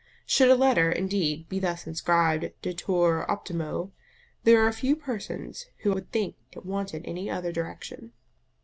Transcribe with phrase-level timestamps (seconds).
[0.25, 3.91] Should a letter, indeed, be thus inscribed, DETUR OPTIMO,
[4.45, 8.11] there are few persons who would think it wanted any other direction.